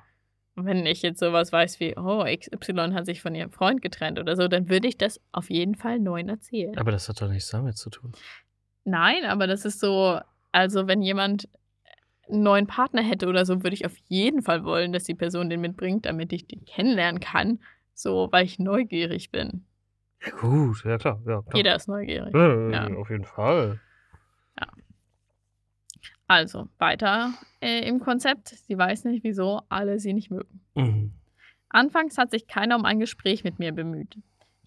[0.55, 4.19] Und wenn ich jetzt sowas weiß wie, oh, XY hat sich von ihrem Freund getrennt
[4.19, 6.77] oder so, dann würde ich das auf jeden Fall neuen erzählen.
[6.77, 8.11] Aber das hat doch nichts damit zu tun.
[8.83, 10.19] Nein, aber das ist so,
[10.51, 11.49] also wenn jemand
[12.29, 15.49] einen neuen Partner hätte oder so, würde ich auf jeden Fall wollen, dass die Person
[15.49, 17.59] den mitbringt, damit ich den kennenlernen kann.
[17.93, 19.65] So, weil ich neugierig bin.
[20.23, 21.19] Ja, gut, ja klar.
[21.25, 21.55] Ja, klar.
[21.55, 22.33] Jeder ist neugierig.
[22.33, 22.95] Ja, Ja.
[22.95, 23.79] Auf jeden Fall.
[26.27, 28.47] Also, weiter äh, im Konzept.
[28.47, 30.61] Sie weiß nicht, wieso alle sie nicht mögen.
[30.75, 31.11] Mhm.
[31.67, 34.17] Anfangs hat sich keiner um ein Gespräch mit mir bemüht.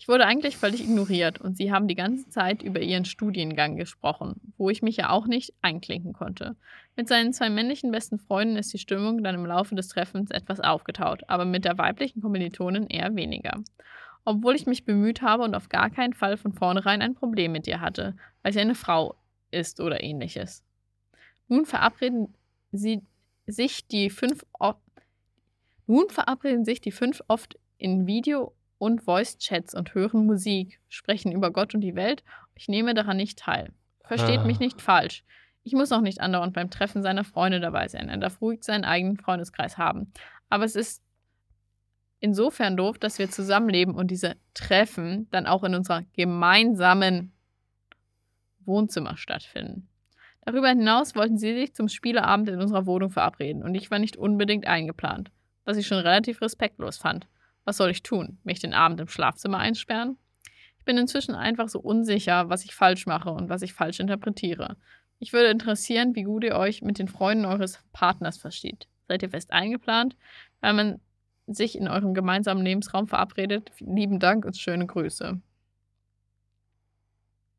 [0.05, 4.39] Ich wurde eigentlich völlig ignoriert und sie haben die ganze Zeit über ihren Studiengang gesprochen,
[4.59, 6.57] wo ich mich ja auch nicht einklinken konnte.
[6.95, 10.61] Mit seinen zwei männlichen besten Freunden ist die Stimmung dann im Laufe des Treffens etwas
[10.61, 13.63] aufgetaut, aber mit der weiblichen Kommilitonin eher weniger.
[14.27, 17.67] Obwohl ich mich bemüht habe und auf gar keinen Fall von vornherein ein Problem mit
[17.67, 19.15] ihr hatte, weil sie eine Frau
[19.53, 20.63] ist oder ähnliches.
[21.49, 22.35] Nun verabreden
[22.73, 23.01] sie
[23.47, 24.75] sich die fünf o
[25.87, 31.51] nun verabreden sich die fünf oft in Video- und Voice-Chats und hören Musik, sprechen über
[31.51, 32.23] Gott und die Welt.
[32.55, 33.73] Ich nehme daran nicht teil.
[34.05, 34.45] Versteht Ah.
[34.45, 35.25] mich nicht falsch.
[35.63, 38.09] Ich muss auch nicht andauernd beim Treffen seiner Freunde dabei sein.
[38.09, 40.13] Er darf ruhig seinen eigenen Freundeskreis haben.
[40.51, 41.03] Aber es ist
[42.21, 47.33] insofern doof, dass wir zusammenleben und diese Treffen dann auch in unserer gemeinsamen
[48.65, 49.89] Wohnzimmer stattfinden.
[50.43, 54.17] Darüber hinaus wollten sie sich zum Spieleabend in unserer Wohnung verabreden und ich war nicht
[54.17, 55.31] unbedingt eingeplant,
[55.65, 57.27] was ich schon relativ respektlos fand.
[57.65, 58.39] Was soll ich tun?
[58.45, 60.19] Mich den Abend im Schlafzimmer einsperren?
[60.79, 64.77] Ich bin inzwischen einfach so unsicher, was ich falsch mache und was ich falsch interpretiere.
[65.19, 68.89] Ich würde interessieren, wie gut ihr euch mit den Freunden eures Partners versteht.
[69.09, 70.17] Seid ihr fest eingeplant?
[70.61, 71.01] Weil man
[71.47, 73.73] sich in eurem gemeinsamen Lebensraum verabredet.
[73.79, 75.41] Lieben Dank und schöne Grüße.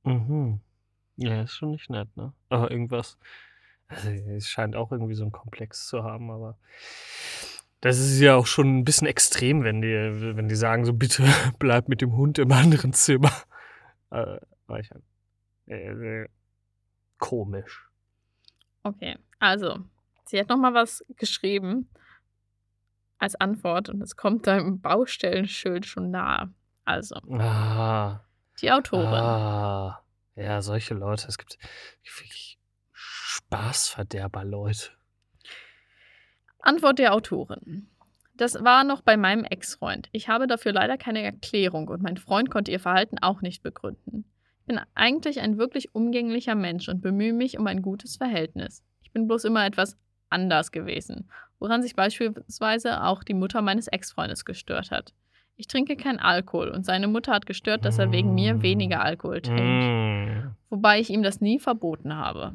[0.03, 0.59] Mhm.
[1.17, 2.33] Ja, ist schon nicht nett, ne?
[2.49, 3.17] Aber irgendwas.
[3.87, 6.57] Also, es scheint auch irgendwie so einen Komplex zu haben, aber
[7.85, 9.89] das ist ja auch schon ein bisschen extrem, wenn die,
[10.35, 11.23] wenn die sagen, so bitte
[11.59, 13.31] bleib mit dem Hund im anderen Zimmer.
[14.09, 14.37] Äh,
[14.79, 14.89] ich
[15.67, 16.27] äh, äh,
[17.19, 17.87] komisch.
[18.81, 19.77] Okay, also,
[20.25, 21.87] sie hat nochmal was geschrieben
[23.19, 26.51] als Antwort und es kommt deinem Baustellenschild schon nahe.
[26.85, 28.21] Also, Ah,
[28.61, 29.05] die Autorin.
[29.05, 30.01] ah.
[30.33, 31.27] Ja, solche Leute.
[31.27, 31.59] Es gibt
[32.03, 32.57] wirklich
[32.93, 34.89] Spaßverderber Leute.
[36.65, 37.87] Antwort der Autorin.
[38.37, 40.09] Das war noch bei meinem Ex-Freund.
[40.11, 44.25] Ich habe dafür leider keine Erklärung und mein Freund konnte ihr Verhalten auch nicht begründen.
[44.59, 48.83] Ich bin eigentlich ein wirklich umgänglicher Mensch und bemühe mich um ein gutes Verhältnis.
[49.03, 49.95] Ich bin bloß immer etwas
[50.29, 55.13] anders gewesen, woran sich beispielsweise auch die Mutter meines Ex-Freundes gestört hat.
[55.55, 59.41] Ich trinke keinen Alkohol und seine Mutter hat gestört, dass er wegen mir weniger Alkohol
[59.41, 60.49] trinkt, Mm.
[60.69, 62.51] wobei ich ihm das nie verboten habe.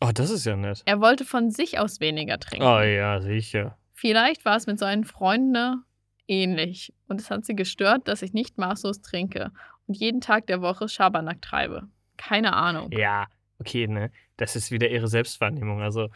[0.00, 0.82] Oh, das ist ja nett.
[0.86, 2.66] Er wollte von sich aus weniger trinken.
[2.66, 3.76] Oh ja, sicher.
[3.92, 5.84] Vielleicht war es mit seinen Freunden
[6.26, 9.50] ähnlich und es hat sie gestört, dass ich nicht maßlos trinke
[9.86, 11.88] und jeden Tag der Woche Schabernack treibe.
[12.16, 12.90] Keine Ahnung.
[12.92, 13.26] Ja,
[13.58, 14.10] okay, ne?
[14.36, 15.82] Das ist wieder ihre Selbstwahrnehmung.
[15.82, 16.08] Also,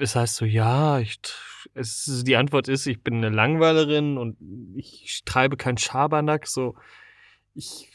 [0.00, 1.20] es heißt so, ja, ich,
[1.74, 4.38] es, die Antwort ist, ich bin eine Langweilerin und
[4.76, 6.46] ich treibe keinen Schabernack.
[6.46, 6.74] So,
[7.54, 7.90] ich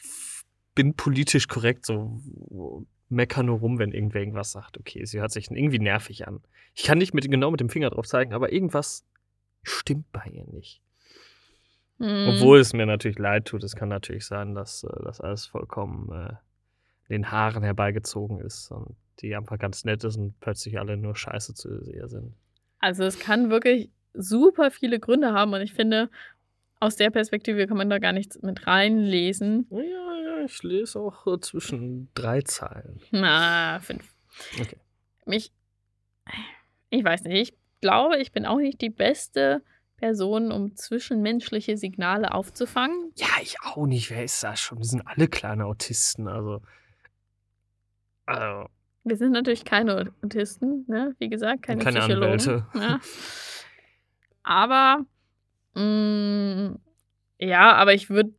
[0.76, 4.78] bin politisch korrekt, so mecker nur rum, wenn irgendwer irgendwas sagt.
[4.78, 6.42] Okay, sie hört sich irgendwie nervig an.
[6.74, 9.06] Ich kann nicht mit, genau mit dem Finger drauf zeigen, aber irgendwas
[9.62, 10.82] stimmt bei ihr nicht.
[12.00, 12.30] Hm.
[12.30, 16.12] Obwohl es mir natürlich leid tut, es kann natürlich sein, dass äh, das alles vollkommen
[16.12, 16.34] äh,
[17.10, 21.54] den Haaren herbeigezogen ist und die einfach ganz nett ist und plötzlich alle nur scheiße
[21.54, 22.34] zu ihr sind.
[22.80, 26.10] Also es kann wirklich super viele Gründe haben und ich finde,
[26.80, 29.68] aus der Perspektive kann man da gar nichts mit reinlesen.
[29.70, 30.13] Ja,
[30.46, 33.02] ich lese auch äh, zwischen drei Zeilen.
[33.12, 34.14] Na, fünf.
[34.60, 34.78] Okay.
[35.26, 35.52] Mich,
[36.90, 39.62] ich weiß nicht, ich glaube, ich bin auch nicht die beste
[39.98, 43.12] Person, um zwischenmenschliche Signale aufzufangen.
[43.16, 44.10] Ja, ich auch nicht.
[44.10, 44.80] Wer ist das schon?
[44.80, 46.62] Wir sind alle kleine Autisten, also.
[48.26, 48.70] Also,
[49.04, 51.16] Wir sind natürlich keine Autisten, ne?
[51.20, 52.24] Wie gesagt, keine, Keine Psychologen.
[52.26, 52.66] Anwälte.
[52.74, 53.00] Ne?
[54.44, 55.06] Aber,
[55.76, 56.76] mh,
[57.40, 58.34] ja, aber ich würde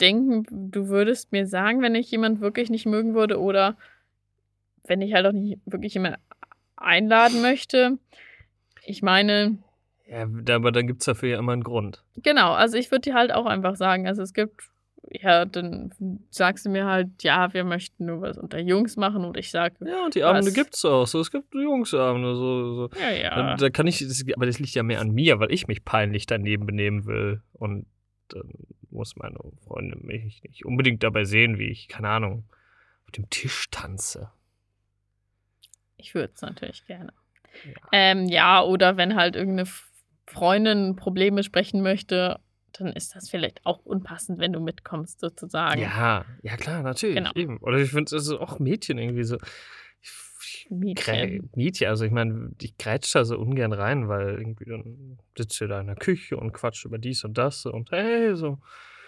[0.00, 3.76] denken, du würdest mir sagen, wenn ich jemand wirklich nicht mögen würde oder
[4.86, 6.16] wenn ich halt auch nicht wirklich jemand
[6.76, 7.98] einladen möchte.
[8.84, 9.58] Ich meine,
[10.06, 12.04] ja, aber dann gibt es dafür ja immer einen Grund.
[12.16, 14.62] Genau, also ich würde dir halt auch einfach sagen, also es gibt,
[15.10, 15.90] ja, dann
[16.30, 19.76] sagst du mir halt, ja, wir möchten nur was unter Jungs machen und ich sage,
[19.80, 20.54] Ja, und die Abende Was?
[20.54, 21.06] gibt's auch.
[21.06, 22.34] So, es gibt Jungsabende.
[22.36, 22.90] So, so.
[23.00, 23.56] ja, Da, ja.
[23.56, 26.26] da kann ich, das, aber das liegt ja mehr an mir, weil ich mich peinlich
[26.26, 27.40] daneben benehmen will.
[27.54, 27.86] Und
[28.28, 28.50] dann
[28.90, 32.44] muss meine Freundin mich nicht unbedingt dabei sehen, wie ich, keine Ahnung,
[33.04, 34.30] auf dem Tisch tanze.
[35.96, 37.12] Ich würde es natürlich gerne.
[37.64, 37.88] Ja.
[37.92, 39.68] Ähm, ja, oder wenn halt irgendeine
[40.26, 42.40] Freundin Probleme sprechen möchte,
[42.72, 45.80] dann ist das vielleicht auch unpassend, wenn du mitkommst, sozusagen.
[45.80, 47.16] Ja, ja klar, natürlich.
[47.16, 47.30] Genau.
[47.34, 47.58] Eben.
[47.58, 49.38] Oder ich finde es auch Mädchen irgendwie so.
[50.70, 51.50] Mädchen.
[51.54, 55.68] Mädchen, also ich meine, ich grätsch da so ungern rein, weil irgendwie dann sitzt ihr
[55.68, 58.58] da in der Küche und quatscht über dies und das und hey, so.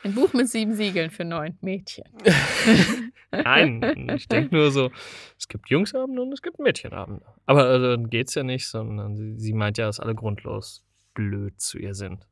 [0.05, 2.05] Ein Buch mit sieben Siegeln für neun Mädchen.
[3.33, 4.91] Nein, ich denke nur so,
[5.39, 7.27] es gibt Jungsabende und es gibt Mädchenabende.
[7.47, 11.61] Aber also, dann geht's ja nicht, sondern sie, sie meint ja, dass alle grundlos blöd
[11.61, 12.27] zu ihr sind.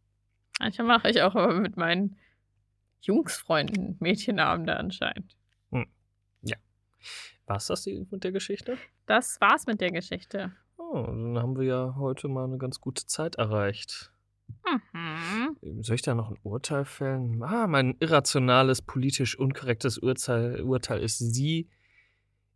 [0.61, 2.17] Manchmal mache ich auch aber mit meinen
[3.01, 5.35] Jungsfreunden Mädchenabende anscheinend.
[7.47, 8.79] War es das mit der Geschichte?
[9.07, 10.53] Das war's mit der Geschichte.
[10.77, 14.13] Oh, dann haben wir ja heute mal eine ganz gute Zeit erreicht.
[14.67, 15.83] Mhm.
[15.83, 17.43] Soll ich da noch ein Urteil fällen?
[17.43, 21.69] Ah, mein irrationales, politisch unkorrektes Urteil, Urteil ist, sie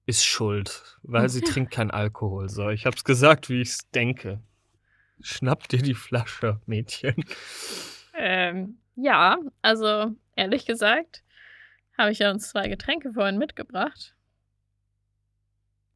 [0.07, 2.49] ist schuld, weil sie trinkt keinen Alkohol.
[2.49, 4.41] So, ich hab's gesagt, wie ich's denke.
[5.21, 7.25] Schnapp dir die Flasche, Mädchen.
[8.15, 11.23] Ähm, ja, also ehrlich gesagt,
[11.97, 14.15] habe ich ja uns zwei Getränke vorhin mitgebracht.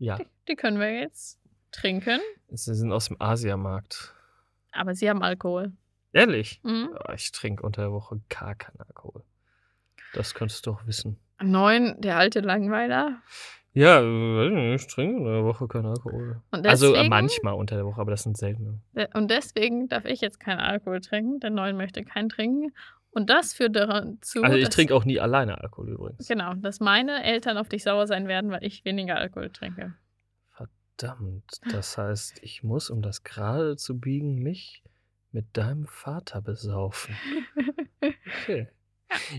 [0.03, 1.38] Ja, Die können wir jetzt
[1.71, 2.19] trinken,
[2.51, 4.12] sie sind aus dem Asiamarkt.
[4.73, 5.73] aber sie haben Alkohol.
[6.12, 6.61] Ehrlich?
[6.65, 6.91] Mhm.
[6.93, 9.23] Ja, ich trinke unter der Woche gar keinen Alkohol.
[10.15, 11.19] Das könntest du doch wissen.
[11.41, 13.23] Neun, der alte Langweiler.
[13.75, 14.03] Ja,
[14.75, 16.43] ich trinke unter der Woche keinen Alkohol.
[16.51, 18.81] Also äh, deswegen- manchmal unter der Woche, aber das sind seltene.
[19.15, 21.41] Und deswegen darf ich jetzt keinen Alkohol trinken.
[21.41, 22.75] Der Neun möchte keinen trinken.
[23.14, 26.27] Und das führt dazu, Also ich trinke auch nie alleine Alkohol übrigens.
[26.27, 29.94] genau, dass meine Eltern auf dich sauer sein werden, weil ich weniger Alkohol trinke.
[30.96, 34.83] Verdammt, das heißt, ich muss, um das gerade zu biegen, mich
[35.31, 37.14] mit deinem Vater besaufen.
[38.44, 38.66] Okay.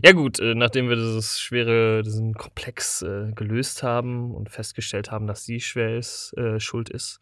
[0.04, 5.26] Ja gut, äh, nachdem wir dieses schwere, diesen Komplex äh, gelöst haben und festgestellt haben,
[5.28, 7.20] dass sie schwer ist, äh, schuld ist,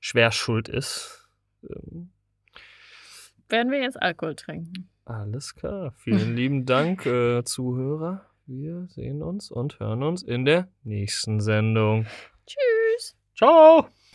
[0.00, 1.28] schwer schuld ist.
[1.62, 2.10] Ähm,
[3.48, 4.90] Werden wir jetzt Alkohol trinken?
[5.08, 5.92] Alles klar.
[5.96, 8.26] Vielen lieben Dank, äh, Zuhörer.
[8.46, 12.06] Wir sehen uns und hören uns in der nächsten Sendung.
[12.46, 13.16] Tschüss.
[13.34, 13.88] Ciao!